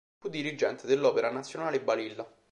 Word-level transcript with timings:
Fu 0.17 0.29
dirigente 0.29 0.87
dell'Opera 0.87 1.29
Nazionale 1.29 1.79
Balilla. 1.79 2.27